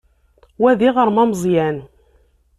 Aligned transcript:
Wa 0.61 0.71
d 0.77 0.81
iɣrem 0.87 1.17
ameẓyan. 1.23 1.77